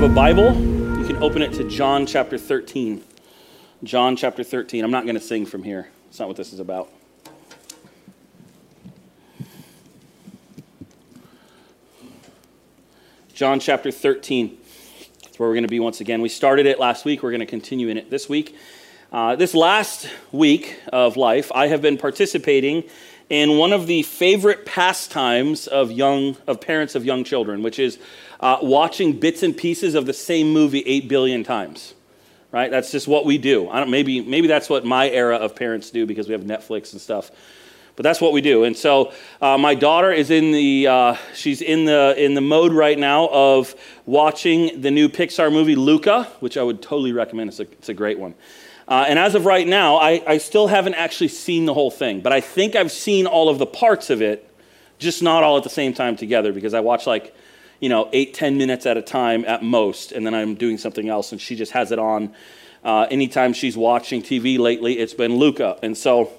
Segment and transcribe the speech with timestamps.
[0.00, 0.54] have a Bible,
[0.98, 3.04] you can open it to John chapter 13.
[3.84, 4.82] John chapter 13.
[4.82, 5.90] I'm not going to sing from here.
[6.08, 6.88] it's not what this is about.
[13.34, 14.56] John chapter 13.
[15.22, 16.22] That's where we're going to be once again.
[16.22, 17.22] We started it last week.
[17.22, 18.56] We're going to continue in it this week.
[19.12, 22.84] Uh, this last week of life, I have been participating
[23.28, 27.98] in one of the favorite pastimes of young of parents of young children, which is
[28.40, 31.94] uh, watching bits and pieces of the same movie eight billion times.
[32.52, 32.70] Right?
[32.70, 33.68] That's just what we do.
[33.68, 36.92] I don't, maybe maybe that's what my era of parents do because we have Netflix
[36.92, 37.30] and stuff.
[37.94, 38.64] But that's what we do.
[38.64, 42.72] And so uh, my daughter is in the uh, she's in the in the mode
[42.72, 43.74] right now of
[44.04, 47.50] watching the new Pixar movie Luca, which I would totally recommend.
[47.50, 48.34] It's a, it's a great one.
[48.88, 52.20] Uh, and as of right now, I, I still haven't actually seen the whole thing,
[52.20, 54.52] but I think I've seen all of the parts of it,
[54.98, 57.32] just not all at the same time together because I watch like,
[57.80, 61.08] you know, eight, ten minutes at a time at most, and then I'm doing something
[61.08, 62.32] else, and she just has it on.
[62.84, 65.78] Uh, anytime she's watching TV lately, it's been Luca.
[65.82, 66.30] And so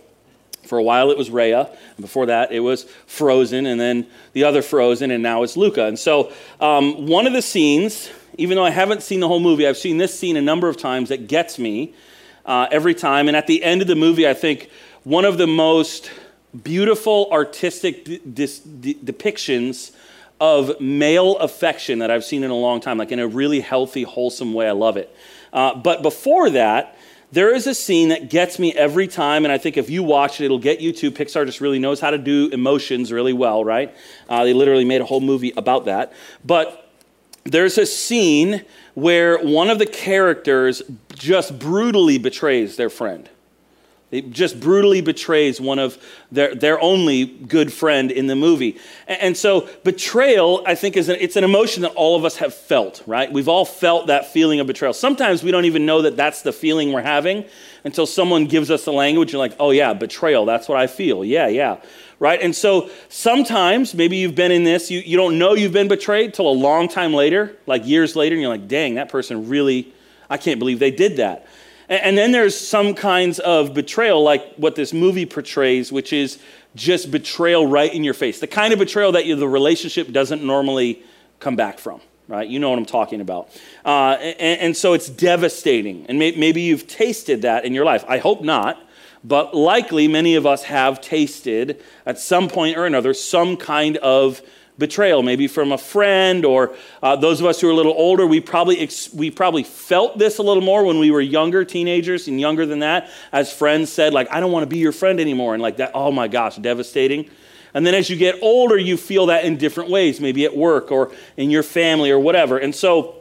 [0.64, 4.44] for a while it was Raya, and before that it was Frozen, and then the
[4.44, 5.86] other Frozen, and now it's Luca.
[5.86, 9.68] And so um, one of the scenes, even though I haven't seen the whole movie,
[9.68, 11.94] I've seen this scene a number of times that gets me
[12.46, 13.28] uh, every time.
[13.28, 14.70] And at the end of the movie, I think
[15.04, 16.12] one of the most
[16.64, 19.92] beautiful artistic de- de- depictions
[20.42, 24.02] of male affection that I've seen in a long time, like in a really healthy,
[24.02, 24.68] wholesome way.
[24.68, 25.16] I love it.
[25.54, 26.98] Uh, but before that,
[27.32, 30.42] there is a scene that gets me every time, and I think if you watch
[30.42, 31.12] it, it'll get you too.
[31.12, 33.96] Pixar just really knows how to do emotions really well, right?
[34.28, 36.12] Uh, they literally made a whole movie about that.
[36.44, 36.92] But
[37.44, 38.66] there's a scene
[38.96, 40.82] where one of the characters
[41.14, 43.30] just brutally betrays their friend.
[44.12, 45.98] It just brutally betrays one of
[46.32, 48.78] their, their only good friend in the movie.
[49.08, 52.36] And, and so betrayal, I think, is an, it's an emotion that all of us
[52.38, 53.32] have felt, right?
[53.32, 54.94] We've all felt that feeling of betrayal.
[54.94, 57.46] Sometimes we don't even know that that's the feeling we're having
[57.86, 59.32] until someone gives us the language.
[59.32, 61.24] You're like, oh yeah, betrayal, that's what I feel.
[61.24, 61.78] Yeah, yeah
[62.22, 62.40] right?
[62.40, 66.36] And so sometimes, maybe you've been in this, you, you don't know you've been betrayed
[66.36, 69.92] till a long time later, like years later, and you're like, dang, that person really,
[70.30, 71.48] I can't believe they did that.
[71.90, 76.40] And, then there's some kinds of betrayal, like what this movie portrays, which is
[76.76, 78.40] just betrayal right in your face.
[78.40, 81.04] The kind of betrayal that you, the relationship doesn't normally
[81.40, 82.48] come back from right?
[82.48, 83.50] You know what I'm talking about.
[83.84, 86.06] Uh, and, and, so it's devastating.
[86.08, 88.06] And may, maybe you've tasted that in your life.
[88.08, 88.82] I hope not
[89.24, 94.42] but likely many of us have tasted at some point or another some kind of
[94.82, 98.28] betrayal, maybe from a friend, or uh, those of us who are a little older,
[98.28, 102.28] we probably, ex- we probably felt this a little more when we were younger, teenagers,
[102.28, 105.22] and younger than that, as friends said, like, I don't want to be your friend
[105.22, 107.30] anymore, and like that, oh my gosh, devastating.
[107.74, 110.92] And then as you get older, you feel that in different ways, maybe at work
[110.92, 112.58] or in your family or whatever.
[112.58, 113.16] And so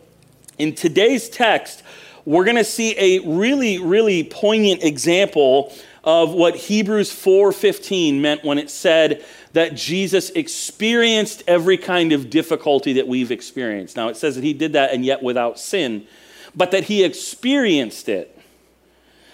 [0.59, 1.85] in today's text,
[2.25, 8.59] we're going to see a really, really poignant example of what Hebrews 4:15 meant when
[8.59, 13.97] it said that Jesus experienced every kind of difficulty that we've experienced.
[13.97, 16.07] Now it says that he did that and yet without sin,
[16.55, 18.37] but that he experienced it.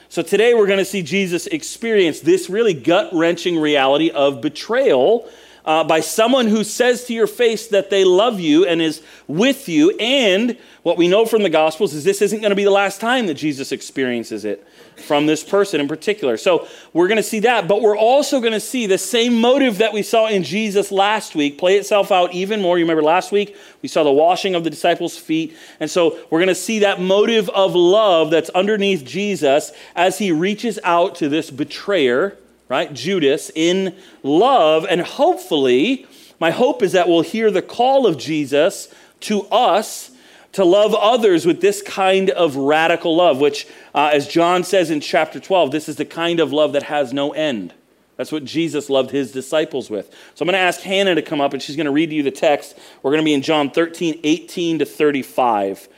[0.08, 5.28] So today we're going to see Jesus experience this really gut-wrenching reality of betrayal
[5.66, 9.68] uh, by someone who says to your face that they love you and is with
[9.68, 9.90] you.
[9.98, 13.00] And what we know from the Gospels is this isn't going to be the last
[13.00, 14.66] time that Jesus experiences it
[14.96, 16.36] from this person in particular.
[16.36, 19.78] So we're going to see that, but we're also going to see the same motive
[19.78, 22.78] that we saw in Jesus last week play itself out even more.
[22.78, 25.56] You remember last week we saw the washing of the disciples' feet.
[25.80, 30.30] And so we're going to see that motive of love that's underneath Jesus as he
[30.30, 32.92] reaches out to this betrayer right?
[32.92, 34.86] Judas in love.
[34.88, 36.06] And hopefully,
[36.40, 40.10] my hope is that we'll hear the call of Jesus to us
[40.52, 45.00] to love others with this kind of radical love, which, uh, as John says in
[45.00, 47.74] chapter 12, this is the kind of love that has no end.
[48.16, 50.06] That's what Jesus loved his disciples with.
[50.34, 52.16] So I'm going to ask Hannah to come up and she's going to read to
[52.16, 52.78] you the text.
[53.02, 55.88] We're going to be in John 13, 18 to 35.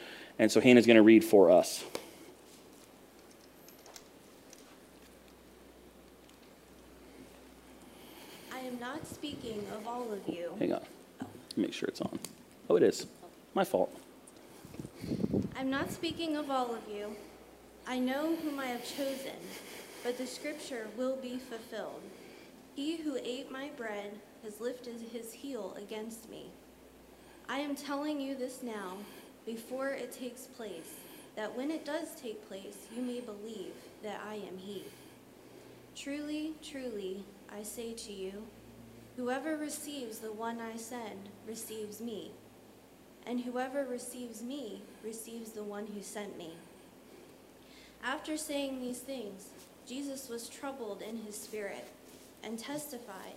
[0.40, 1.84] And so Hannah's going to read for us.
[10.58, 10.82] Hang on.
[11.58, 12.20] Make sure it's on.
[12.70, 13.08] Oh, it is.
[13.52, 13.92] My fault.
[15.56, 17.16] I'm not speaking of all of you.
[17.84, 19.34] I know whom I have chosen,
[20.04, 22.02] but the scripture will be fulfilled.
[22.76, 24.12] He who ate my bread
[24.44, 26.46] has lifted his heel against me.
[27.48, 28.92] I am telling you this now,
[29.44, 30.94] before it takes place,
[31.34, 33.72] that when it does take place, you may believe
[34.04, 34.84] that I am he.
[35.96, 38.44] Truly, truly, I say to you,
[39.18, 42.30] Whoever receives the one I send receives me,
[43.26, 46.52] and whoever receives me receives the one who sent me.
[48.04, 49.48] After saying these things,
[49.88, 51.88] Jesus was troubled in his spirit
[52.44, 53.34] and testified,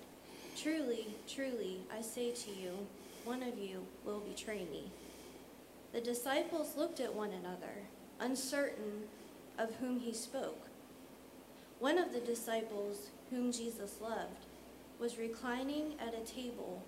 [0.55, 2.85] Truly, truly, I say to you,
[3.25, 4.83] one of you will betray me.
[5.93, 7.87] The disciples looked at one another,
[8.19, 9.07] uncertain
[9.57, 10.67] of whom he spoke.
[11.79, 14.45] One of the disciples, whom Jesus loved,
[15.01, 16.83] was reclining at a table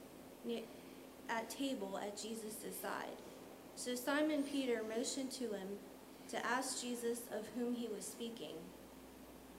[1.30, 3.18] at table at Jesus' side.
[3.76, 5.68] So Simon Peter motioned to him
[6.30, 8.56] to ask Jesus of whom he was speaking.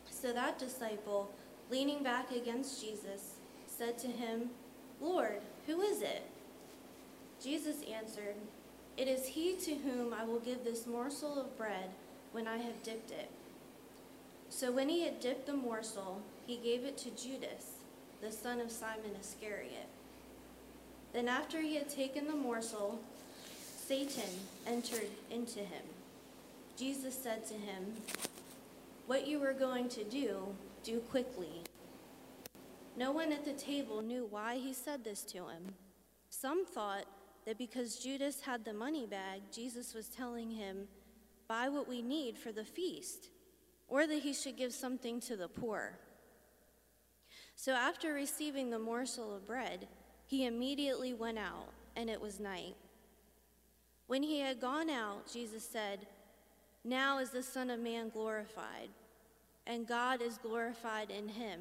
[0.09, 1.31] So that disciple,
[1.71, 3.35] leaning back against Jesus,
[3.67, 4.51] said to him,
[5.01, 6.23] Lord, who is it?
[7.43, 8.37] Jesus answered,
[8.97, 11.91] It is he to whom I will give this morsel of bread
[12.33, 13.31] when I have dipped it.
[14.49, 17.74] So when he had dipped the morsel, he gave it to Judas,
[18.25, 19.87] the son of Simon Iscariot.
[21.13, 22.99] Then after he had taken the morsel,
[23.87, 24.31] Satan
[24.67, 25.83] entered into him.
[26.79, 27.93] Jesus said to him,
[29.07, 30.39] What you are going to do,
[30.83, 31.65] do quickly.
[32.97, 35.75] No one at the table knew why he said this to him.
[36.31, 37.05] Some thought
[37.45, 40.89] that because Judas had the money bag, Jesus was telling him,
[41.47, 43.29] Buy what we need for the feast,
[43.87, 45.99] or that he should give something to the poor.
[47.57, 49.89] So after receiving the morsel of bread,
[50.27, 52.75] he immediately went out, and it was night.
[54.07, 56.07] When he had gone out, Jesus said,
[56.85, 58.91] Now is the Son of Man glorified,
[59.67, 61.61] and God is glorified in him.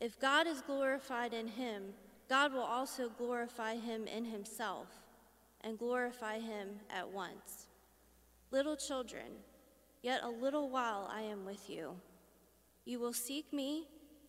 [0.00, 1.94] If God is glorified in him,
[2.28, 4.88] God will also glorify him in himself,
[5.62, 7.68] and glorify him at once.
[8.50, 9.32] Little children,
[10.02, 11.96] yet a little while I am with you.
[12.84, 13.88] You will seek me,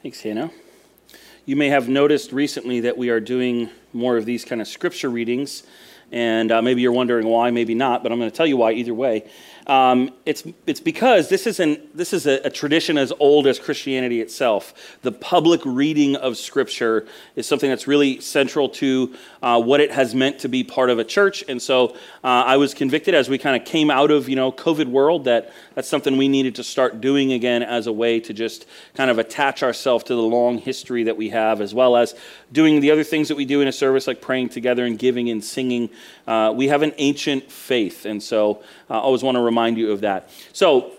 [0.00, 0.52] Thanks, Hannah.
[1.44, 5.10] You may have noticed recently that we are doing more of these kind of scripture
[5.10, 5.64] readings,
[6.12, 8.70] and uh, maybe you're wondering why, maybe not, but I'm going to tell you why
[8.72, 9.28] either way.
[9.68, 13.58] Um, it's, it's because this, is, an, this is a, a, tradition as old as
[13.58, 14.96] Christianity itself.
[15.02, 17.06] The public reading of Scripture
[17.36, 20.98] is something that's really central to uh, what it has meant to be part of
[20.98, 21.44] a church.
[21.48, 21.88] And so
[22.24, 25.24] uh, I was convicted as we kind of came out of, you know, COVID world
[25.24, 29.10] that that's something we needed to start doing again as a way to just kind
[29.10, 32.14] of attach ourselves to the long history that we have, as well as
[32.52, 35.30] doing the other things that we do in a service like praying together and giving
[35.30, 35.90] and singing.
[36.26, 38.06] Uh, we have an ancient faith.
[38.06, 40.30] And so I always want to remind you of that.
[40.52, 40.92] So,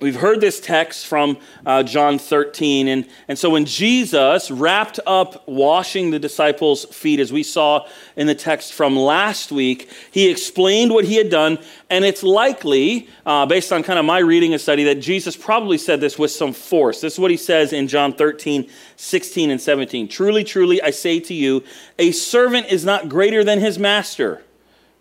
[0.00, 2.88] We've heard this text from uh, John 13.
[2.88, 7.86] And, and so when Jesus wrapped up washing the disciples' feet, as we saw
[8.16, 11.58] in the text from last week, he explained what he had done.
[11.90, 15.78] And it's likely, uh, based on kind of my reading and study, that Jesus probably
[15.78, 17.00] said this with some force.
[17.00, 20.08] This is what he says in John 13, 16, and 17.
[20.08, 21.62] Truly, truly, I say to you,
[22.00, 24.42] a servant is not greater than his master.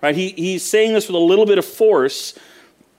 [0.03, 0.15] Right?
[0.15, 2.37] He, he's saying this with a little bit of force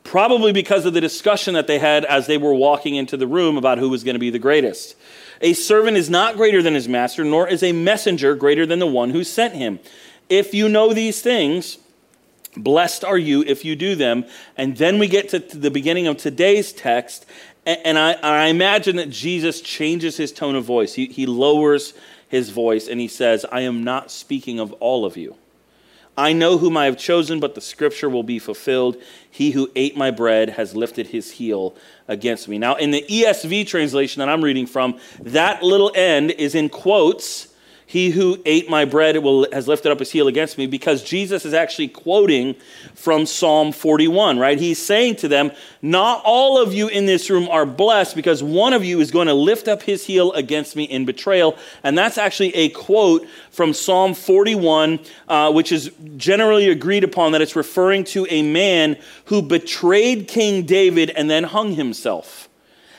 [0.05, 3.57] probably because of the discussion that they had as they were walking into the room
[3.57, 4.95] about who was going to be the greatest.
[5.41, 8.87] A servant is not greater than his master, nor is a messenger greater than the
[8.87, 9.81] one who sent him.
[10.29, 11.79] If you know these things,
[12.57, 14.25] blessed are you if you do them.
[14.57, 17.27] And then we get to the beginning of today's text,
[17.67, 20.95] and I, imagine that Jesus changes his tone of voice.
[20.95, 21.95] He lowers
[22.29, 25.37] his voice and he says, I am not speaking of all of you.
[26.17, 28.97] I know whom I have chosen, but the scripture will be fulfilled.
[29.31, 31.75] He who ate my bread has lifted his heel
[32.07, 32.59] against me.
[32.59, 37.54] Now, in the ESV translation that I'm reading from, that little end is in quotes
[37.87, 41.45] he who ate my bread will, has lifted up his heel against me, because Jesus
[41.45, 42.55] is actually quoting
[42.95, 44.59] from Psalm 41, right?
[44.59, 48.73] He's saying to them, Not all of you in this room are blessed, because one
[48.73, 51.59] of you is going to lift up his heel against me in betrayal.
[51.83, 57.43] And that's actually a quote from Psalm 41, uh, which is generally agreed upon that
[57.43, 62.49] it's referring to a man who betrayed King David and then hung himself.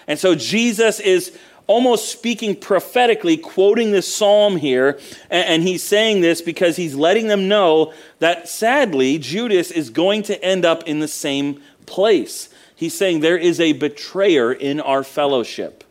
[0.08, 5.00] And so Jesus is almost speaking prophetically, quoting this psalm here.
[5.30, 10.44] And he's saying this because he's letting them know that sadly, Judas is going to
[10.44, 12.50] end up in the same place.
[12.76, 15.84] He's saying there is a betrayer in our fellowship.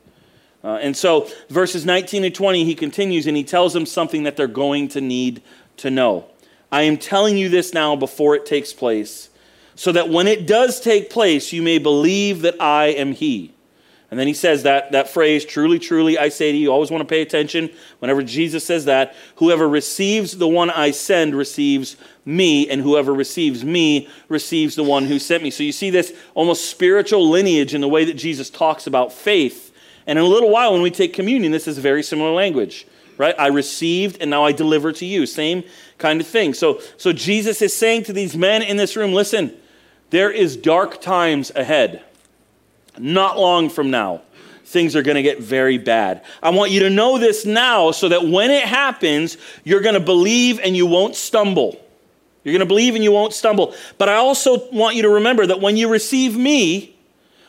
[0.62, 4.36] Uh, and so, verses 19 and 20, he continues and he tells them something that
[4.36, 5.42] they're going to need
[5.76, 6.26] to know.
[6.72, 9.28] I am telling you this now before it takes place,
[9.74, 13.52] so that when it does take place, you may believe that I am he.
[14.14, 17.02] And then he says that, that phrase, truly, truly, I say to you, always want
[17.02, 17.68] to pay attention
[17.98, 19.14] whenever Jesus says that.
[19.36, 25.06] Whoever receives the one I send receives me, and whoever receives me receives the one
[25.06, 25.50] who sent me.
[25.50, 29.72] So you see this almost spiritual lineage in the way that Jesus talks about faith
[30.06, 33.34] and in a little while, when we take communion, this is very similar language, right?
[33.38, 35.26] I received and now I deliver to you.
[35.26, 35.64] Same
[35.98, 36.54] kind of thing.
[36.54, 39.54] So, so Jesus is saying to these men in this room listen,
[40.10, 42.04] there is dark times ahead.
[42.98, 44.22] Not long from now,
[44.64, 46.24] things are going to get very bad.
[46.42, 50.00] I want you to know this now so that when it happens, you're going to
[50.00, 51.80] believe and you won't stumble.
[52.44, 53.74] You're going to believe and you won't stumble.
[53.98, 56.93] But I also want you to remember that when you receive me,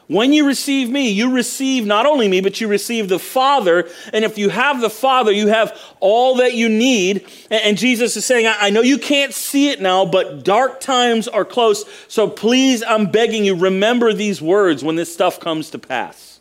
[0.08, 3.90] when you receive me, you receive not only me, but you receive the Father.
[4.14, 7.28] And if you have the Father, you have all that you need.
[7.50, 11.46] And Jesus is saying, I know you can't see it now, but dark times are
[11.46, 11.86] close.
[12.08, 16.40] So please, I'm begging you, remember these words when this stuff comes to pass.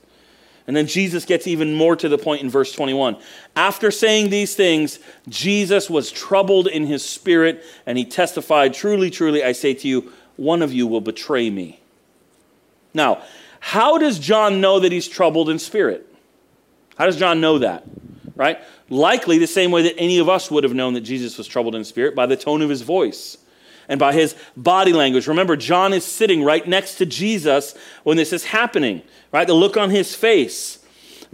[0.67, 3.17] And then Jesus gets even more to the point in verse 21.
[3.55, 9.45] After saying these things, Jesus was troubled in his spirit, and he testified, Truly, truly,
[9.45, 11.81] I say to you, one of you will betray me.
[12.95, 13.23] Now,
[13.67, 16.07] how does John know that he's troubled in spirit?
[16.99, 17.83] How does John know that?
[18.37, 18.59] Right?
[18.91, 21.75] Likely the same way that any of us would have known that Jesus was troubled
[21.75, 23.39] in spirit by the tone of his voice
[23.89, 25.27] and by his body language.
[25.27, 29.01] Remember, John is sitting right next to Jesus when this is happening,
[29.33, 29.47] right?
[29.47, 30.84] The look on his face.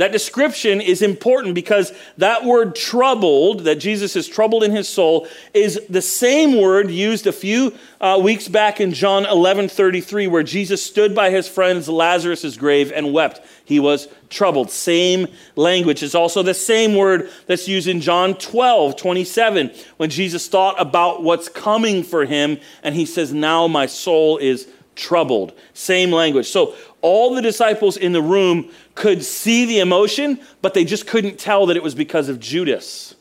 [0.00, 5.28] That description is important because that word troubled, that Jesus is troubled in his soul,
[5.52, 10.42] is the same word used a few uh, weeks back in John 11 33, where
[10.42, 13.42] Jesus stood by his friend's Lazarus' grave and wept.
[13.62, 14.70] He was troubled.
[14.70, 16.02] Same language.
[16.02, 21.22] It's also the same word that's used in John 12 27, when Jesus thought about
[21.22, 24.66] what's coming for him, and he says, Now my soul is
[24.96, 25.52] troubled.
[25.74, 26.48] Same language.
[26.48, 31.38] So all the disciples in the room could see the emotion, but they just couldn't
[31.38, 33.14] tell that it was because of Judas.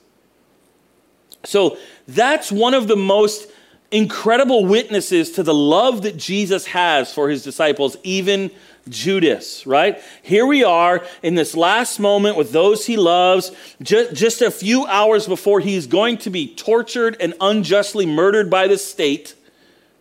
[1.45, 3.49] So that's one of the most
[3.89, 8.51] incredible witnesses to the love that Jesus has for his disciples, even
[8.89, 10.01] Judas, right?
[10.21, 14.85] Here we are in this last moment with those he loves, just, just a few
[14.85, 19.33] hours before he's going to be tortured and unjustly murdered by the state.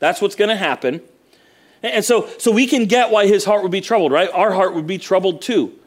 [0.00, 1.02] That's what's going to happen.
[1.82, 4.30] And so, so we can get why his heart would be troubled, right?
[4.32, 5.78] Our heart would be troubled too.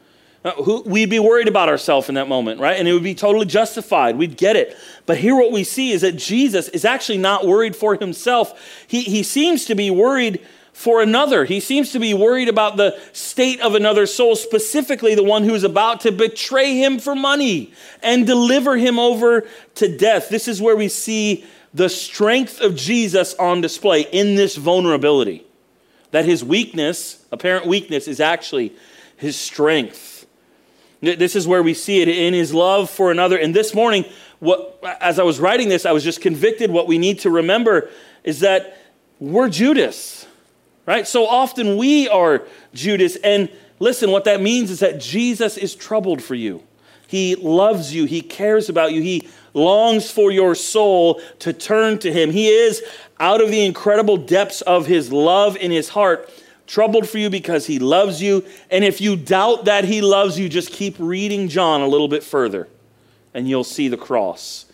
[0.44, 2.76] Uh, we'd be worried about ourselves in that moment, right?
[2.76, 4.16] And it would be totally justified.
[4.16, 4.76] We'd get it.
[5.06, 8.84] But here, what we see is that Jesus is actually not worried for himself.
[8.88, 11.44] He, he seems to be worried for another.
[11.44, 15.54] He seems to be worried about the state of another soul, specifically the one who
[15.54, 17.72] is about to betray him for money
[18.02, 19.46] and deliver him over
[19.76, 20.28] to death.
[20.28, 21.44] This is where we see
[21.74, 25.46] the strength of Jesus on display in this vulnerability
[26.12, 28.72] that his weakness, apparent weakness, is actually
[29.16, 30.26] his strength.
[31.00, 33.36] This is where we see it in his love for another.
[33.36, 34.04] And this morning,
[34.38, 36.70] what, as I was writing this, I was just convicted.
[36.70, 37.90] What we need to remember
[38.22, 38.78] is that
[39.18, 40.26] we're Judas,
[40.86, 41.06] right?
[41.06, 43.16] So often we are Judas.
[43.16, 43.50] And
[43.80, 46.62] listen, what that means is that Jesus is troubled for you.
[47.12, 52.10] He loves you, He cares about you, He longs for your soul to turn to
[52.10, 52.30] Him.
[52.30, 52.82] He is
[53.22, 56.28] out of the incredible depths of his love in his heart,
[56.66, 58.44] troubled for you because he loves you.
[58.68, 62.24] And if you doubt that he loves you, just keep reading John a little bit
[62.24, 62.68] further,
[63.32, 64.66] and you'll see the cross.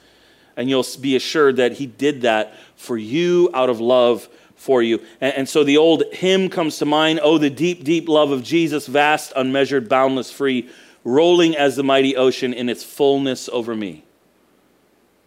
[0.56, 5.00] And you'll be assured that he did that for you out of love for you.
[5.20, 8.42] And, and so the old hymn comes to mind Oh, the deep, deep love of
[8.42, 10.70] Jesus, vast, unmeasured, boundless, free,
[11.08, 14.04] rolling as the mighty ocean in its fullness over me.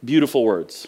[0.03, 0.87] Beautiful words.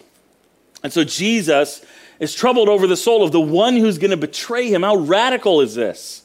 [0.82, 1.84] And so Jesus
[2.20, 4.82] is troubled over the soul of the one who's going to betray him.
[4.82, 6.22] How radical is this?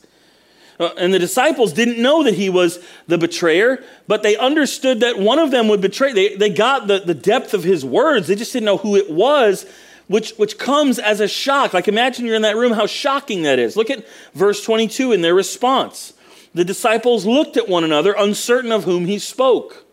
[0.80, 5.20] Uh, and the disciples didn't know that he was the betrayer, but they understood that
[5.20, 6.14] one of them would betray.
[6.14, 9.10] They, they got the, the depth of his words, they just didn't know who it
[9.10, 9.66] was,
[10.08, 11.74] which, which comes as a shock.
[11.74, 13.76] Like, imagine you're in that room, how shocking that is.
[13.76, 16.14] Look at verse 22 in their response.
[16.54, 19.86] The disciples looked at one another, uncertain of whom he spoke.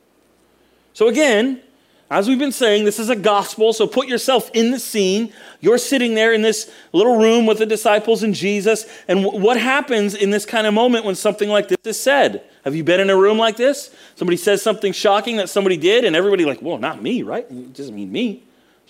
[0.93, 1.61] So, again,
[2.09, 5.33] as we've been saying, this is a gospel, so put yourself in the scene.
[5.61, 8.87] You're sitting there in this little room with the disciples and Jesus.
[9.09, 12.45] And w- what happens in this kind of moment when something like this is said?
[12.65, 13.93] Have you been in a room like this?
[14.15, 17.45] Somebody says something shocking that somebody did, and everybody, like, well, not me, right?
[17.51, 18.45] It doesn't mean me.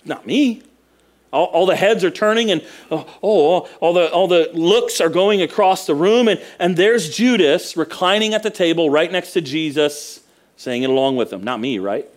[0.05, 0.61] Not me.
[1.31, 5.01] All, all the heads are turning, and oh, oh, oh, all, the, all the looks
[5.01, 6.27] are going across the room.
[6.27, 10.21] And, and there's Judas reclining at the table right next to Jesus
[10.55, 11.43] saying it along with them.
[11.43, 12.07] Not me, right?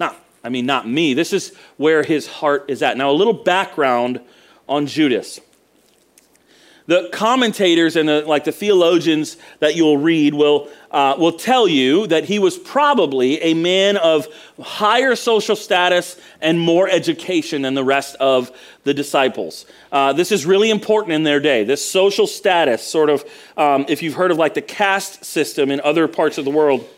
[0.00, 1.14] Not, I mean, not me.
[1.14, 2.96] This is where his heart is at.
[2.96, 4.20] Now, a little background
[4.68, 5.40] on Judas
[6.88, 12.06] the commentators and the, like the theologians that you'll read will, uh, will tell you
[12.06, 14.26] that he was probably a man of
[14.58, 18.50] higher social status and more education than the rest of
[18.84, 19.66] the disciples.
[19.92, 21.62] Uh, this is really important in their day.
[21.62, 23.22] This social status, sort of,
[23.58, 26.88] um, if you've heard of like the caste system in other parts of the world,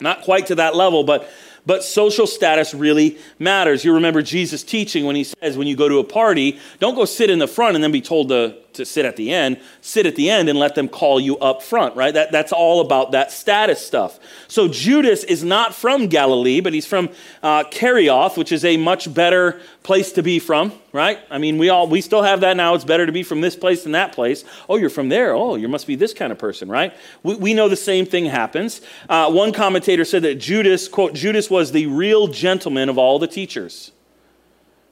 [0.00, 1.28] not quite to that level, but
[1.66, 3.84] but social status really matters.
[3.84, 7.04] You remember Jesus teaching when he says, when you go to a party, don't go
[7.04, 10.06] sit in the front and then be told to to sit at the end, sit
[10.06, 12.14] at the end and let them call you up front, right?
[12.14, 14.18] That, that's all about that status stuff.
[14.48, 17.10] So Judas is not from Galilee, but he's from
[17.42, 21.18] uh, Kerioth, which is a much better place to be from, right?
[21.30, 22.74] I mean, we all we still have that now.
[22.74, 24.44] It's better to be from this place than that place.
[24.68, 25.32] Oh, you're from there.
[25.32, 26.92] Oh, you must be this kind of person, right?
[27.22, 28.80] We, we know the same thing happens.
[29.08, 33.28] Uh, one commentator said that Judas, quote, Judas was the real gentleman of all the
[33.28, 33.92] teachers.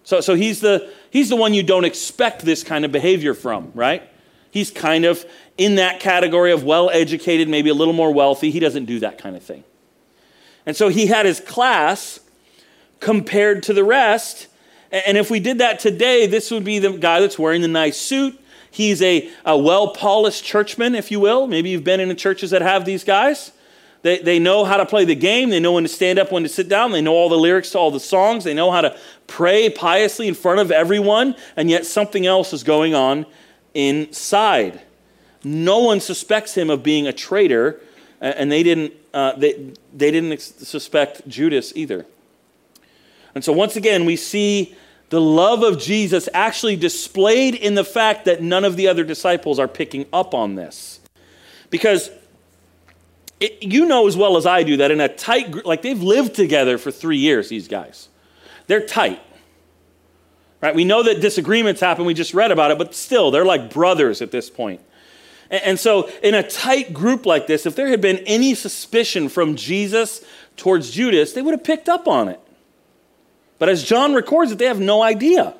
[0.05, 3.73] So, so he's, the, he's the one you don't expect this kind of behavior from,
[3.75, 4.03] right?
[4.51, 5.25] He's kind of
[5.59, 8.51] in that category of well educated, maybe a little more wealthy.
[8.51, 9.65] He doesn't do that kind of thing.
[10.67, 12.21] And so he had his class
[13.01, 14.47] compared to the rest.
[14.93, 17.97] And if we did that today, this would be the guy that's wearing the nice
[17.97, 18.39] suit.
[18.71, 21.47] He's a, a well polished churchman, if you will.
[21.47, 23.53] Maybe you've been in the churches that have these guys.
[24.05, 25.49] They, they know how to play the game.
[25.49, 26.93] They know when to stand up, when to sit down.
[26.93, 28.45] They know all the lyrics to all the songs.
[28.45, 28.95] They know how to
[29.27, 33.25] pray piously in front of everyone, and yet something else is going on
[33.73, 34.83] inside.
[35.43, 37.81] No one suspects him of being a traitor,
[38.21, 42.05] and they didn't, uh, they, they didn't suspect Judas either.
[43.35, 44.77] And so, once again, we see
[45.09, 49.59] the love of Jesus actually displayed in the fact that none of the other disciples
[49.59, 51.01] are picking up on this.
[51.71, 52.11] Because
[53.41, 56.03] it, you know as well as I do that in a tight group, like they've
[56.03, 58.09] lived together for three years, these guys.
[58.67, 59.21] They're tight.
[60.61, 60.75] Right?
[60.75, 64.23] We know that disagreements happen, we just read about it, but still, they're like brothers
[64.23, 64.81] at this point.
[65.51, 69.29] And, and so, in a tight group like this, if there had been any suspicion
[69.29, 70.25] from Jesus
[70.57, 72.41] towards Judas, they would have picked up on it.
[73.59, 75.55] But as John records it, they have no idea.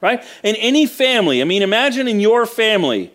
[0.00, 0.22] Right?
[0.42, 3.12] In any family, I mean, imagine in your family,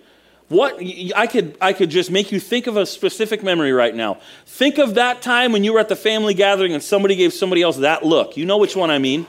[0.51, 0.79] what
[1.15, 4.19] I could I could just make you think of a specific memory right now.
[4.45, 7.61] Think of that time when you were at the family gathering and somebody gave somebody
[7.61, 8.35] else that look.
[8.35, 9.25] You know which one I mean.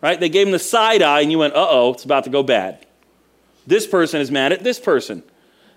[0.00, 0.20] Right?
[0.20, 2.86] They gave him the side eye and you went, "Uh-oh, it's about to go bad."
[3.66, 5.24] This person is mad at this person.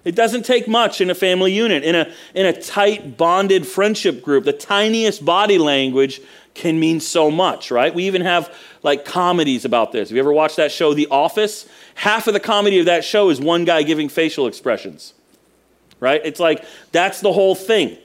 [0.06, 4.22] It doesn't take much in a family unit, in a, in a tight, bonded friendship
[4.22, 4.46] group.
[4.46, 6.22] The tiniest body language
[6.54, 7.94] can mean so much, right?
[7.94, 10.10] We even have like comedies about this.
[10.10, 11.68] Have you ever watched that show, The Office?
[12.00, 15.14] Half of the comedy of that show is one guy giving facial expressions,
[16.00, 16.22] right?
[16.24, 17.98] It's like that's the whole thing.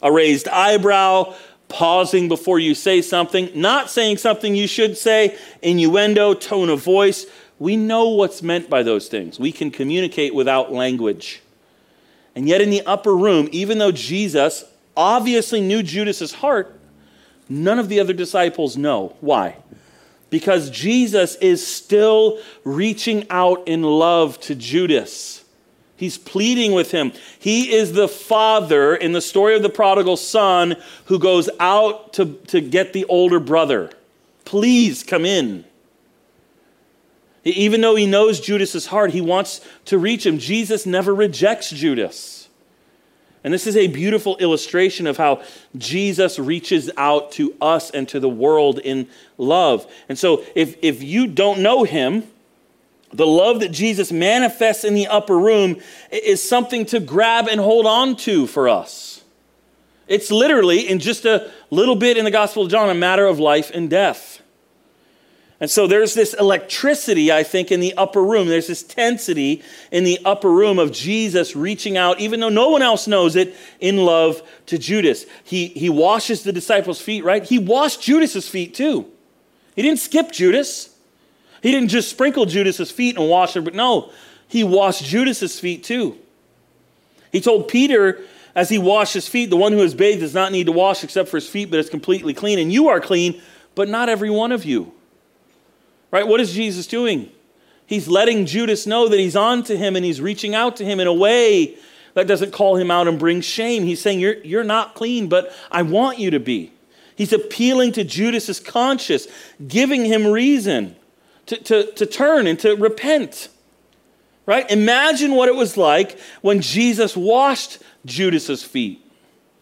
[0.00, 1.34] A raised eyebrow,
[1.66, 7.26] pausing before you say something, not saying something you should say, innuendo, tone of voice.
[7.58, 9.40] We know what's meant by those things.
[9.40, 11.42] We can communicate without language.
[12.36, 14.62] And yet, in the upper room, even though Jesus
[14.96, 16.78] obviously knew Judas's heart,
[17.48, 19.16] none of the other disciples know.
[19.20, 19.56] Why?
[20.28, 25.44] Because Jesus is still reaching out in love to Judas.
[25.96, 27.12] He's pleading with him.
[27.38, 32.34] He is the father in the story of the prodigal son who goes out to,
[32.48, 33.90] to get the older brother.
[34.44, 35.64] Please come in.
[37.44, 40.38] Even though he knows Judas's heart, he wants to reach him.
[40.38, 42.45] Jesus never rejects Judas.
[43.46, 45.40] And this is a beautiful illustration of how
[45.78, 49.06] Jesus reaches out to us and to the world in
[49.38, 49.86] love.
[50.08, 52.24] And so, if, if you don't know him,
[53.12, 55.76] the love that Jesus manifests in the upper room
[56.10, 59.22] is something to grab and hold on to for us.
[60.08, 63.38] It's literally, in just a little bit in the Gospel of John, a matter of
[63.38, 64.42] life and death.
[65.58, 68.48] And so there's this electricity, I think, in the upper room.
[68.48, 72.82] There's this tensity in the upper room of Jesus reaching out, even though no one
[72.82, 75.24] else knows it, in love to Judas.
[75.44, 77.42] He, he washes the disciples' feet, right?
[77.42, 79.06] He washed Judas's feet too.
[79.74, 80.94] He didn't skip Judas.
[81.62, 84.10] He didn't just sprinkle Judas's feet and wash them, but no,
[84.48, 86.18] he washed Judas's feet too.
[87.32, 88.20] He told Peter
[88.54, 91.02] as he washed his feet, the one who is bathed does not need to wash
[91.02, 92.58] except for his feet, but is completely clean.
[92.58, 93.40] And you are clean,
[93.74, 94.92] but not every one of you.
[96.10, 96.26] Right?
[96.26, 97.30] What is Jesus doing?
[97.86, 100.98] He's letting Judas know that he's on to him and he's reaching out to him
[101.00, 101.76] in a way
[102.14, 103.84] that doesn't call him out and bring shame.
[103.84, 106.72] He's saying, You're, you're not clean, but I want you to be.
[107.14, 109.26] He's appealing to Judas's conscience,
[109.66, 110.96] giving him reason
[111.46, 113.48] to, to, to turn and to repent.
[114.44, 114.70] Right?
[114.70, 119.04] Imagine what it was like when Jesus washed Judas's feet.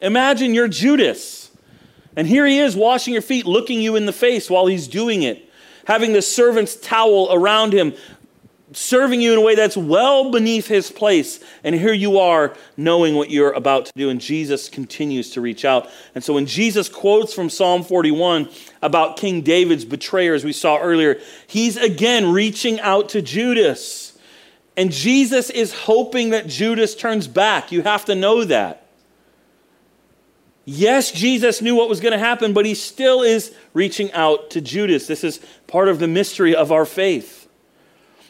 [0.01, 1.51] Imagine you're Judas.
[2.17, 5.23] And here he is washing your feet, looking you in the face while he's doing
[5.23, 5.51] it,
[5.87, 7.95] having the servant's towel around him,
[8.73, 11.41] serving you in a way that's well beneath his place.
[11.63, 14.11] And here you are knowing what you're about to do.
[14.11, 15.89] And Jesus continues to reach out.
[16.15, 18.49] And so when Jesus quotes from Psalm 41
[18.83, 24.19] about King David's betrayer, as we saw earlier, he's again reaching out to Judas.
[24.77, 27.71] And Jesus is hoping that Judas turns back.
[27.71, 28.84] You have to know that.
[30.65, 34.61] Yes, Jesus knew what was going to happen, but he still is reaching out to
[34.61, 35.07] Judas.
[35.07, 37.49] This is part of the mystery of our faith.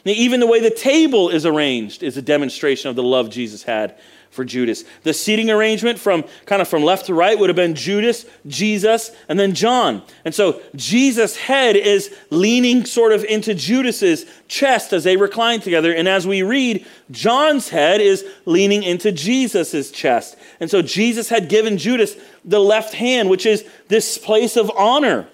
[0.03, 3.97] Even the way the table is arranged is a demonstration of the love Jesus had
[4.35, 4.83] for Judas.
[5.03, 9.11] The seating arrangement from kind of from left to right would have been Judas, Jesus,
[9.27, 10.03] and then John.
[10.25, 15.93] And so Jesus' head is leaning sort of into Judas's chest as they recline together.
[15.93, 20.35] And as we read, John's head is leaning into Jesus' chest.
[20.59, 25.27] And so Jesus had given Judas the left hand, which is this place of honor.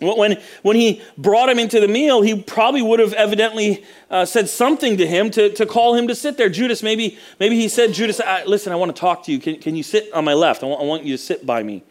[0.00, 4.48] When, when he brought him into the meal, he probably would have evidently uh, said
[4.48, 6.48] something to him to, to call him to sit there.
[6.48, 9.40] Judas, maybe, maybe he said, Judas, I, listen, I want to talk to you.
[9.40, 10.62] Can, can you sit on my left?
[10.62, 11.82] I want, I want you to sit by me.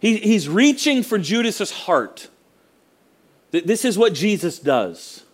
[0.00, 2.28] He, he's reaching for Judas's heart.
[3.50, 5.24] This is what Jesus does.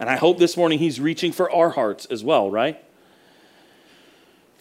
[0.00, 2.82] And I hope this morning he's reaching for our hearts as well, right?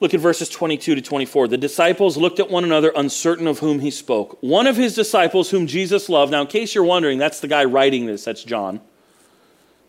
[0.02, 1.50] Look at verses 22 to 24.
[1.50, 4.38] The disciples looked at one another, uncertain of whom he spoke.
[4.42, 7.66] One of his disciples, whom Jesus loved, now, in case you're wondering, that's the guy
[7.66, 8.80] writing this, that's John.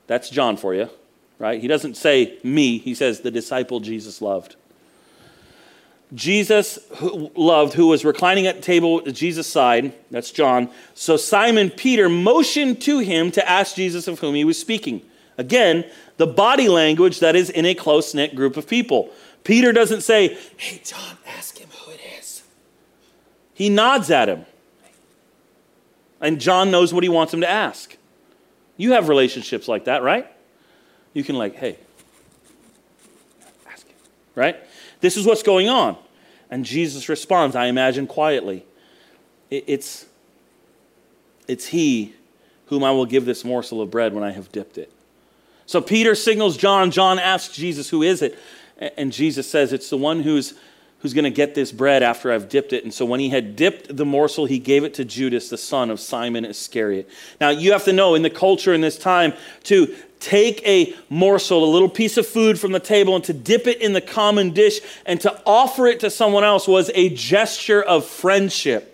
[0.09, 0.90] That's John for you,
[1.38, 1.61] right?
[1.61, 4.57] He doesn't say me, he says the disciple Jesus loved.
[6.12, 10.68] Jesus loved, who was reclining at the table at Jesus' side, that's John.
[10.94, 15.03] So Simon Peter motioned to him to ask Jesus of whom he was speaking.
[15.38, 15.85] Again,
[16.16, 19.11] the body language that is in a close knit group of people.
[19.44, 22.42] Peter doesn't say, Hey, John, ask him who it is.
[23.55, 24.46] He nods at him.
[26.20, 27.96] And John knows what he wants him to ask.
[28.76, 30.26] You have relationships like that, right?
[31.12, 31.79] You can, like, hey,
[33.70, 33.96] ask him,
[34.35, 34.57] right?
[35.00, 35.96] This is what's going on.
[36.50, 38.64] And Jesus responds, I imagine quietly.
[39.50, 40.07] It's,
[41.48, 42.14] it's he
[42.66, 44.92] whom I will give this morsel of bread when I have dipped it.
[45.66, 46.90] So Peter signals John.
[46.90, 48.38] John asks Jesus, Who is it?
[48.81, 50.55] And Jesus says, It's the one who's,
[51.01, 52.85] who's going to get this bread after I've dipped it.
[52.85, 55.90] And so when he had dipped the morsel, he gave it to Judas, the son
[55.90, 57.09] of Simon Iscariot.
[57.40, 61.64] Now, you have to know in the culture in this time to take a morsel,
[61.64, 64.51] a little piece of food from the table, and to dip it in the common
[64.51, 68.90] dish and to offer it to someone else was a gesture of friendship.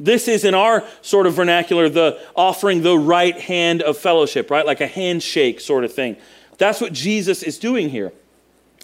[0.00, 4.64] This is in our sort of vernacular the offering the right hand of fellowship, right?
[4.64, 6.16] Like a handshake sort of thing.
[6.58, 8.12] That's what Jesus is doing here.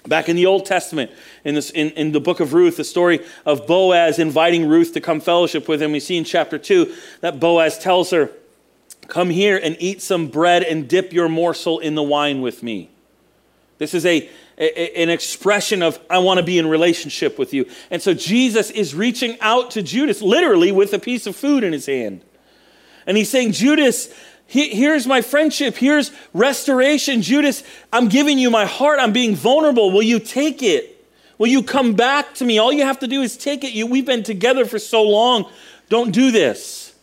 [0.06, 1.10] Back in the Old Testament,
[1.44, 5.00] in, this, in, in the book of Ruth, the story of Boaz inviting Ruth to
[5.00, 8.30] come fellowship with him, we see in chapter 2 that Boaz tells her,
[9.08, 12.90] Come here and eat some bread and dip your morsel in the wine with me.
[13.78, 17.68] This is a, a, an expression of, I want to be in relationship with you.
[17.90, 21.72] And so Jesus is reaching out to Judas, literally with a piece of food in
[21.72, 22.22] his hand.
[23.06, 24.08] And he's saying, Judas,
[24.46, 25.76] here's my friendship.
[25.76, 27.22] Here's restoration.
[27.22, 28.98] Judas, I'm giving you my heart.
[29.00, 29.90] I'm being vulnerable.
[29.90, 30.90] Will you take it?
[31.38, 32.58] Will you come back to me?
[32.58, 33.72] All you have to do is take it.
[33.72, 35.50] You, we've been together for so long.
[35.88, 36.94] Don't do this.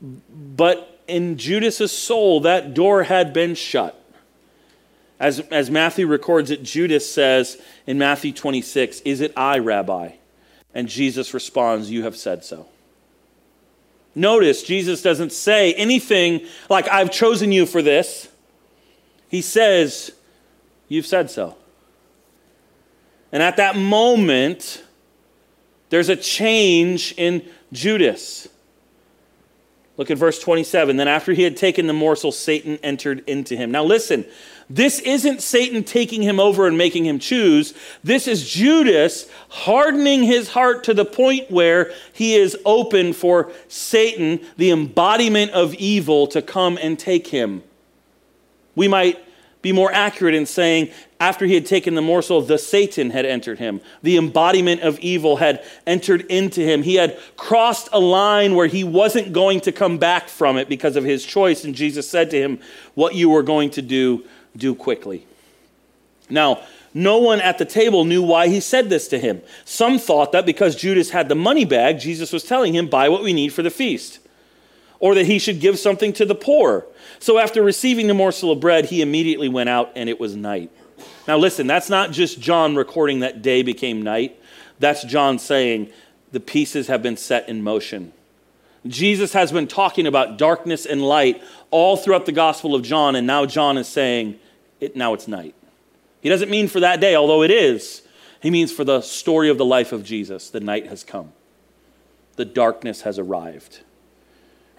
[0.00, 3.96] But in Judas's soul, that door had been shut.
[5.18, 10.12] As, as Matthew records it, Judas says in Matthew 26, Is it I, Rabbi?
[10.74, 12.69] And Jesus responds, You have said so.
[14.14, 18.28] Notice Jesus doesn't say anything like, I've chosen you for this.
[19.28, 20.12] He says,
[20.88, 21.56] You've said so.
[23.30, 24.82] And at that moment,
[25.88, 28.48] there's a change in Judas.
[30.00, 30.96] Look at verse 27.
[30.96, 33.70] Then, after he had taken the morsel, Satan entered into him.
[33.70, 34.24] Now, listen,
[34.70, 37.74] this isn't Satan taking him over and making him choose.
[38.02, 44.40] This is Judas hardening his heart to the point where he is open for Satan,
[44.56, 47.62] the embodiment of evil, to come and take him.
[48.74, 49.22] We might
[49.62, 53.58] be more accurate in saying, after he had taken the morsel, the Satan had entered
[53.58, 53.82] him.
[54.02, 56.82] The embodiment of evil had entered into him.
[56.82, 60.96] He had crossed a line where he wasn't going to come back from it because
[60.96, 61.62] of his choice.
[61.62, 62.58] And Jesus said to him,
[62.94, 64.24] What you were going to do,
[64.56, 65.26] do quickly.
[66.30, 66.62] Now,
[66.94, 69.42] no one at the table knew why he said this to him.
[69.64, 73.22] Some thought that because Judas had the money bag, Jesus was telling him, buy what
[73.22, 74.18] we need for the feast,
[75.00, 76.86] or that he should give something to the poor.
[77.18, 80.70] So after receiving the morsel of bread, he immediately went out, and it was night.
[81.26, 84.40] Now, listen, that's not just John recording that day became night.
[84.78, 85.90] That's John saying
[86.32, 88.12] the pieces have been set in motion.
[88.86, 93.26] Jesus has been talking about darkness and light all throughout the Gospel of John, and
[93.26, 94.38] now John is saying,
[94.80, 95.54] it, now it's night.
[96.20, 98.02] He doesn't mean for that day, although it is.
[98.42, 100.48] He means for the story of the life of Jesus.
[100.48, 101.32] The night has come,
[102.36, 103.80] the darkness has arrived.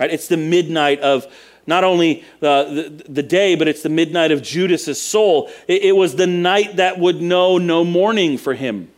[0.01, 0.09] Right?
[0.11, 1.31] It's the midnight of
[1.67, 5.47] not only the, the, day, but it's the midnight of Judas's soul.
[5.67, 8.89] It, it was the night that would know no morning for him.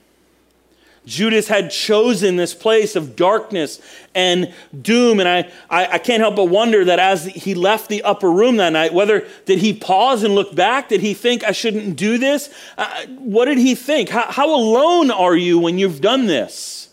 [1.05, 3.81] Judas had chosen this place of darkness
[4.15, 5.19] and doom.
[5.19, 8.55] And I, I, I, can't help but wonder that as he left the upper room
[8.55, 10.87] that night, whether did he pause and look back?
[10.87, 12.49] Did he think, I shouldn't do this?
[12.77, 14.07] Uh, what did he think?
[14.07, 16.87] How, how alone are you when you've done this?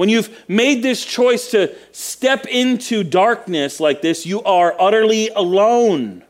[0.00, 6.24] When you've made this choice to step into darkness like this, you are utterly alone.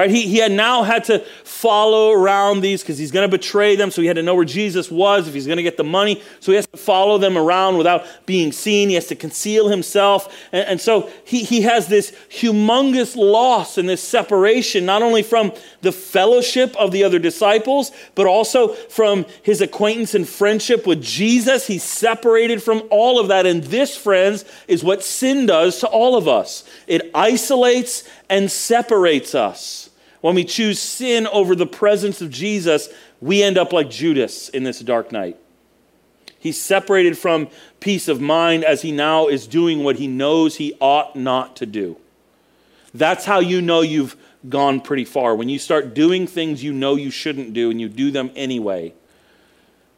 [0.00, 0.08] Right?
[0.10, 3.90] He, he had now had to follow around these because he's going to betray them.
[3.90, 6.22] So he had to know where Jesus was if he's going to get the money.
[6.40, 8.88] So he has to follow them around without being seen.
[8.88, 10.34] He has to conceal himself.
[10.52, 15.52] And, and so he, he has this humongous loss and this separation, not only from
[15.82, 21.66] the fellowship of the other disciples, but also from his acquaintance and friendship with Jesus.
[21.66, 23.44] He's separated from all of that.
[23.44, 29.34] And this, friends, is what sin does to all of us it isolates and separates
[29.34, 29.89] us.
[30.20, 32.88] When we choose sin over the presence of Jesus,
[33.20, 35.38] we end up like Judas in this dark night.
[36.38, 37.48] He's separated from
[37.80, 41.66] peace of mind as he now is doing what he knows he ought not to
[41.66, 41.96] do.
[42.94, 44.16] That's how you know you've
[44.48, 45.34] gone pretty far.
[45.34, 48.94] When you start doing things you know you shouldn't do and you do them anyway,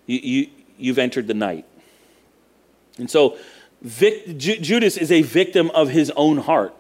[0.07, 1.65] you, you, have entered the night.
[2.99, 3.39] And so
[3.81, 6.75] Vic, Judas is a victim of his own heart.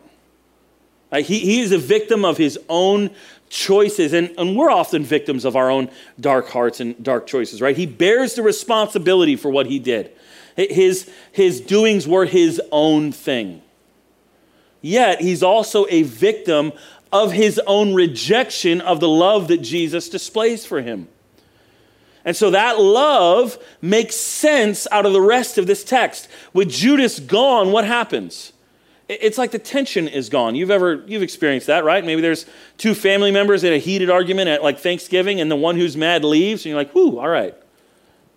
[1.12, 3.10] Uh, he, he is a victim of his own
[3.50, 7.76] choices, and, and we're often victims of our own dark hearts and dark choices, right?
[7.76, 10.10] He bears the responsibility for what he did.
[10.56, 13.62] His, his doings were his own thing.
[14.80, 16.72] Yet, he's also a victim
[17.12, 21.08] of his own rejection of the love that Jesus displays for him.
[22.24, 26.28] And so that love makes sense out of the rest of this text.
[26.52, 28.52] With Judas gone, what happens?
[29.08, 30.54] It's like the tension is gone.
[30.54, 32.04] You've ever you've experienced that, right?
[32.04, 32.46] Maybe there's
[32.78, 36.24] two family members in a heated argument at like Thanksgiving, and the one who's mad
[36.24, 37.54] leaves, and you're like, "Whoo, all right,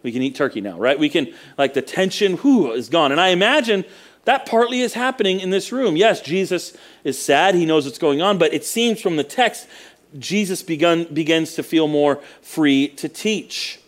[0.04, 3.12] we can eat turkey now, right?" We can like the tension, whoo, is gone.
[3.12, 3.86] And I imagine
[4.25, 5.95] that partly is happening in this room.
[5.95, 9.67] Yes, Jesus is sad; he knows what's going on, but it seems from the text,
[10.17, 13.80] Jesus begun, begins to feel more free to teach.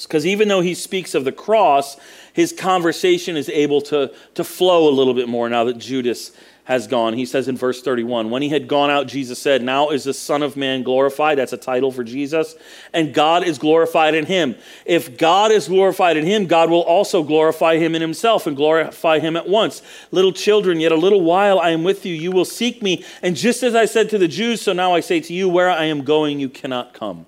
[0.00, 1.96] Because even though he speaks of the cross,
[2.32, 6.32] his conversation is able to, to flow a little bit more now that Judas
[6.64, 7.14] has gone.
[7.14, 10.14] He says in verse 31 When he had gone out, Jesus said, Now is the
[10.14, 11.38] Son of Man glorified.
[11.38, 12.54] That's a title for Jesus.
[12.92, 14.54] And God is glorified in him.
[14.86, 19.18] If God is glorified in him, God will also glorify him in himself and glorify
[19.18, 19.82] him at once.
[20.12, 22.14] Little children, yet a little while I am with you.
[22.14, 23.04] You will seek me.
[23.22, 25.70] And just as I said to the Jews, so now I say to you, Where
[25.70, 27.26] I am going, you cannot come.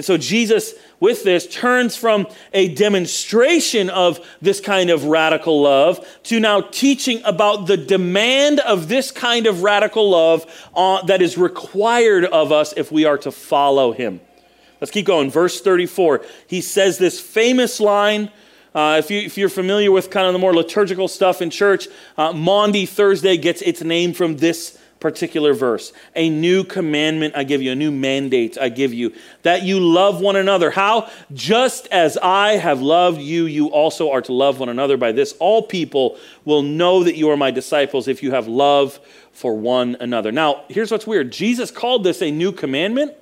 [0.00, 6.02] And so Jesus, with this, turns from a demonstration of this kind of radical love
[6.22, 11.36] to now teaching about the demand of this kind of radical love uh, that is
[11.36, 14.22] required of us if we are to follow him.
[14.80, 15.30] Let's keep going.
[15.30, 18.30] Verse 34, he says this famous line.
[18.74, 22.32] Uh, if, you, you're familiar with kind of the more liturgical stuff in church, uh,
[22.32, 25.92] Maundy Thursday gets its name from this particular verse.
[26.14, 30.20] A new commandment I give you, a new mandate I give you, that you love
[30.20, 30.70] one another.
[30.70, 31.10] How?
[31.32, 34.96] Just as I have loved you, you also are to love one another.
[34.96, 39.00] By this, all people will know that you are my disciples if you have love
[39.32, 40.30] for one another.
[40.30, 43.14] Now, here's what's weird Jesus called this a new commandment,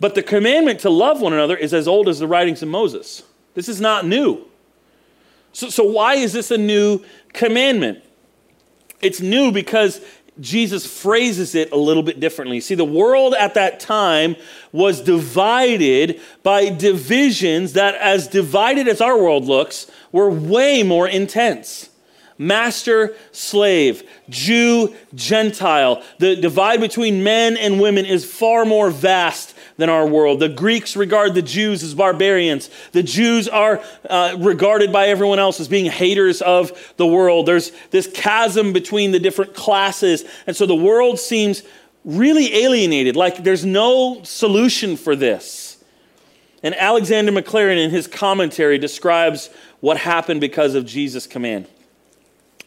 [0.00, 3.22] but the commandment to love one another is as old as the writings of Moses.
[3.54, 4.44] This is not new.
[5.52, 8.02] So, so why is this a new commandment?
[9.00, 10.00] It's new because
[10.40, 12.60] Jesus phrases it a little bit differently.
[12.60, 14.34] See, the world at that time
[14.72, 21.88] was divided by divisions that, as divided as our world looks, were way more intense.
[22.36, 26.02] Master, slave, Jew, Gentile.
[26.18, 30.40] The divide between men and women is far more vast than our world.
[30.40, 32.70] The Greeks regard the Jews as barbarians.
[32.92, 37.46] The Jews are uh, regarded by everyone else as being haters of the world.
[37.46, 40.24] There's this chasm between the different classes.
[40.46, 41.62] And so the world seems
[42.04, 45.82] really alienated, like there's no solution for this.
[46.62, 51.66] And Alexander Maclaren, in his commentary, describes what happened because of Jesus' command.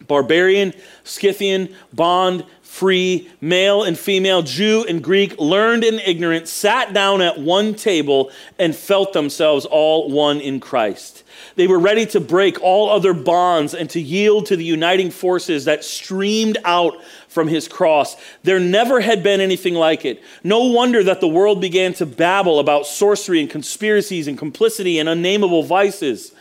[0.06, 7.22] Barbarian, Scythian, bond, free, male and female, Jew and Greek, learned and ignorant, sat down
[7.22, 11.24] at one table and felt themselves all one in Christ.
[11.56, 15.66] They were ready to break all other bonds and to yield to the uniting forces
[15.66, 18.16] that streamed out from his cross.
[18.44, 20.24] There never had been anything like it.
[20.44, 25.10] No wonder that the world began to babble about sorcery and conspiracies and complicity and
[25.10, 26.32] unnameable vices.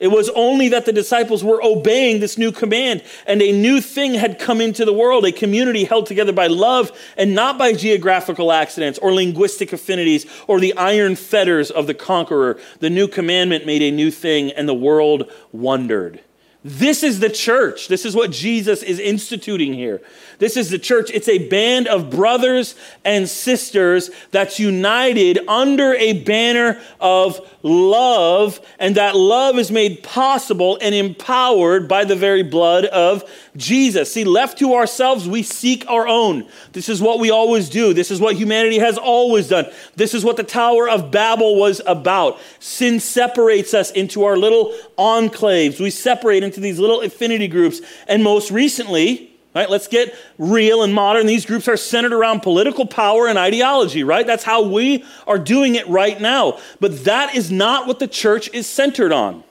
[0.00, 4.14] It was only that the disciples were obeying this new command, and a new thing
[4.14, 8.52] had come into the world a community held together by love and not by geographical
[8.52, 12.60] accidents or linguistic affinities or the iron fetters of the conqueror.
[12.78, 16.20] The new commandment made a new thing, and the world wondered.
[16.64, 17.88] This is the church.
[17.88, 20.00] This is what Jesus is instituting here.
[20.38, 21.10] This is the church.
[21.12, 28.94] It's a band of brothers and sisters that's united under a banner of love, and
[28.94, 34.12] that love is made possible and empowered by the very blood of Jesus.
[34.12, 36.48] See, left to ourselves, we seek our own.
[36.72, 37.92] This is what we always do.
[37.92, 39.66] This is what humanity has always done.
[39.96, 42.38] This is what the Tower of Babel was about.
[42.60, 45.80] Sin separates us into our little enclaves.
[45.80, 47.80] We separate into these little affinity groups.
[48.06, 49.68] And most recently, Right?
[49.68, 51.26] Let's get real and modern.
[51.26, 54.24] These groups are centered around political power and ideology, right?
[54.24, 56.60] That's how we are doing it right now.
[56.78, 59.42] But that is not what the church is centered on.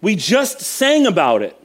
[0.00, 1.60] We just sang about it.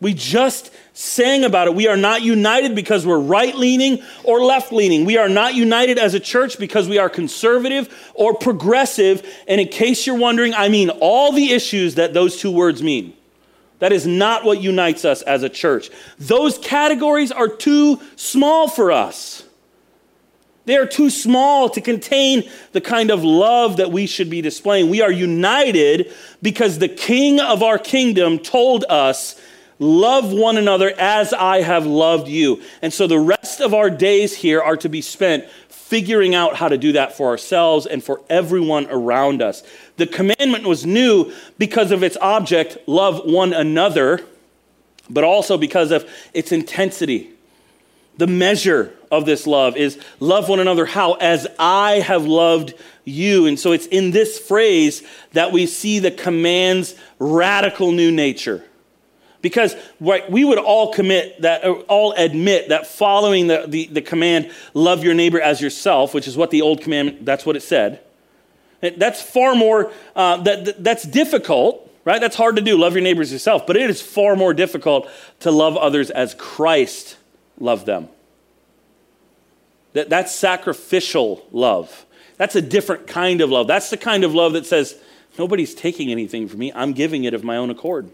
[0.00, 1.74] We just sang about it.
[1.74, 5.04] We are not united because we're right leaning or left leaning.
[5.04, 9.28] We are not united as a church because we are conservative or progressive.
[9.48, 13.15] And in case you're wondering, I mean all the issues that those two words mean.
[13.78, 15.90] That is not what unites us as a church.
[16.18, 19.44] Those categories are too small for us.
[20.64, 24.90] They are too small to contain the kind of love that we should be displaying.
[24.90, 26.12] We are united
[26.42, 29.40] because the king of our kingdom told us,
[29.78, 32.62] Love one another as I have loved you.
[32.80, 35.44] And so the rest of our days here are to be spent
[35.86, 39.62] figuring out how to do that for ourselves and for everyone around us.
[39.98, 44.20] The commandment was new because of its object, love one another,
[45.08, 47.30] but also because of its intensity.
[48.16, 51.12] The measure of this love is love one another how?
[51.14, 53.46] As I have loved you.
[53.46, 58.64] And so it's in this phrase that we see the command's radical new nature.
[59.46, 65.04] Because we would all commit that, all admit that following the, the, the command, love
[65.04, 68.00] your neighbor as yourself, which is what the old commandment, that's what it said,
[68.80, 72.20] that's far more, uh, that, that's difficult, right?
[72.20, 72.76] That's hard to do.
[72.76, 73.68] Love your neighbors yourself.
[73.68, 75.08] But it is far more difficult
[75.40, 77.16] to love others as Christ
[77.60, 78.08] loved them.
[79.92, 82.04] That, that's sacrificial love.
[82.36, 83.68] That's a different kind of love.
[83.68, 84.96] That's the kind of love that says,
[85.38, 86.72] nobody's taking anything from me.
[86.74, 88.10] I'm giving it of my own accord.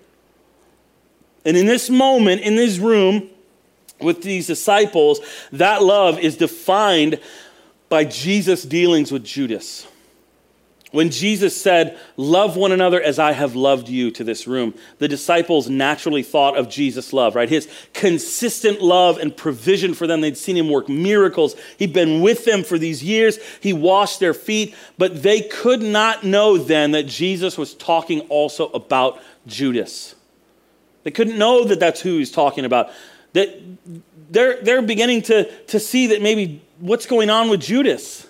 [1.44, 3.28] And in this moment, in this room,
[4.00, 5.20] with these disciples,
[5.52, 7.20] that love is defined
[7.88, 9.86] by Jesus' dealings with Judas.
[10.92, 15.08] When Jesus said, Love one another as I have loved you to this room, the
[15.08, 17.48] disciples naturally thought of Jesus' love, right?
[17.48, 20.20] His consistent love and provision for them.
[20.20, 21.56] They'd seen him work miracles.
[21.78, 23.38] He'd been with them for these years.
[23.60, 28.68] He washed their feet, but they could not know then that Jesus was talking also
[28.68, 30.14] about Judas.
[31.04, 32.90] They couldn't know that that's who he's talking about.
[33.32, 33.60] That
[34.30, 38.26] they're, they're beginning to, to see that maybe what's going on with Judas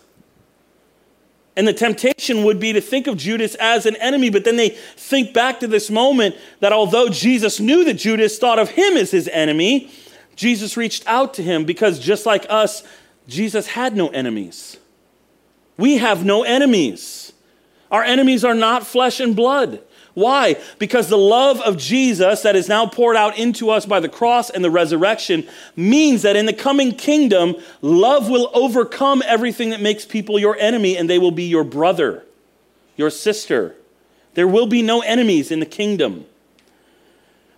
[1.57, 4.71] and the temptation would be to think of Judas as an enemy, but then they
[4.71, 9.11] think back to this moment that although Jesus knew that Judas thought of him as
[9.11, 9.91] his enemy,
[10.35, 12.83] Jesus reached out to him because just like us,
[13.29, 14.79] Jesus had no enemies.
[15.77, 17.33] We have no enemies.
[17.91, 19.83] Our enemies are not flesh and blood.
[20.15, 20.57] Why?
[20.79, 24.51] Because the love of Jesus that is now poured out into us by the cross
[24.51, 30.05] and the resurrection means that in the coming kingdom, love will overcome everything that makes
[30.05, 32.25] people your enemy, and they will be your brother,
[32.97, 33.75] your sister.
[34.35, 36.27] There will be no enemies in the kingdom.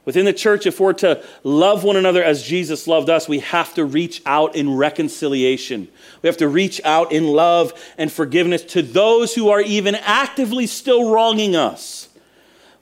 [0.05, 3.75] Within the church, if we're to love one another as Jesus loved us, we have
[3.75, 5.89] to reach out in reconciliation.
[6.23, 10.67] We have to reach out in love and forgiveness to those who are even actively
[10.67, 12.04] still wronging us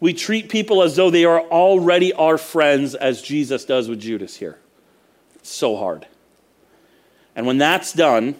[0.02, 4.34] we treat people as though they are already our friends, as Jesus does with Judas
[4.34, 4.58] here.
[5.36, 6.08] It's so hard.
[7.36, 8.34] And when that's done,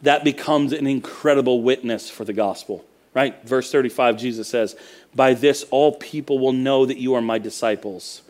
[0.00, 2.82] that becomes an incredible witness for the gospel.
[3.12, 3.46] Right?
[3.46, 4.74] Verse 35, Jesus says,
[5.14, 8.22] By this all people will know that you are my disciples,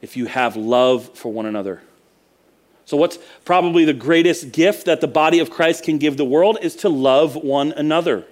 [0.00, 1.82] if you have love for one another.
[2.86, 6.56] So, what's probably the greatest gift that the body of Christ can give the world
[6.62, 8.24] is to love one another.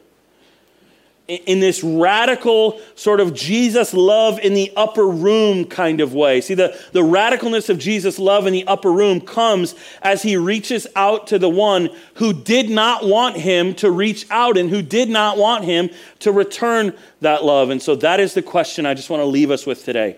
[1.28, 6.40] In this radical sort of Jesus love in the upper room kind of way.
[6.40, 10.86] See, the, the radicalness of Jesus' love in the upper room comes as he reaches
[10.96, 15.08] out to the one who did not want him to reach out and who did
[15.08, 17.70] not want him to return that love.
[17.70, 20.16] And so that is the question I just want to leave us with today.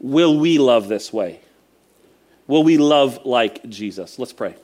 [0.00, 1.40] Will we love this way?
[2.46, 4.18] Will we love like Jesus?
[4.18, 4.56] Let's pray.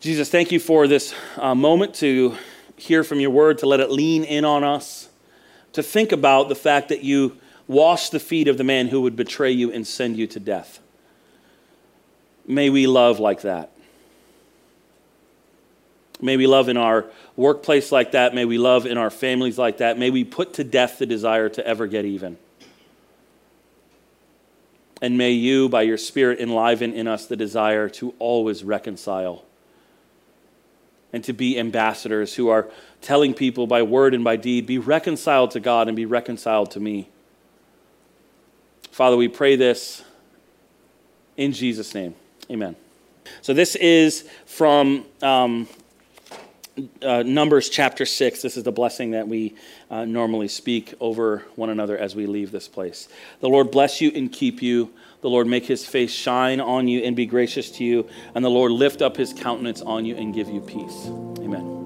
[0.00, 2.36] Jesus, thank you for this uh, moment to
[2.82, 5.08] hear from your word, to let it lean in on us,
[5.72, 9.16] to think about the fact that you washed the feet of the man who would
[9.16, 10.80] betray you and send you to death.
[12.46, 13.70] May we love like that.
[16.20, 17.06] May we love in our
[17.36, 18.34] workplace like that.
[18.34, 19.98] May we love in our families like that.
[19.98, 22.36] May we put to death the desire to ever get even.
[25.00, 29.44] And may you, by your Spirit, enliven in us the desire to always reconcile
[31.12, 32.68] and to be ambassadors who are
[33.00, 36.80] telling people by word and by deed, be reconciled to God and be reconciled to
[36.80, 37.08] me.
[38.90, 40.02] Father, we pray this
[41.36, 42.14] in Jesus' name.
[42.50, 42.76] Amen.
[43.40, 45.68] So this is from um,
[47.02, 48.42] uh, Numbers chapter 6.
[48.42, 49.54] This is the blessing that we
[49.90, 53.08] uh, normally speak over one another as we leave this place.
[53.40, 54.92] The Lord bless you and keep you.
[55.22, 58.06] The Lord make his face shine on you and be gracious to you.
[58.34, 61.06] And the Lord lift up his countenance on you and give you peace.
[61.38, 61.81] Amen.